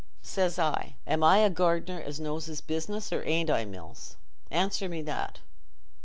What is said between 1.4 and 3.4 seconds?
a gardener as knows his business, or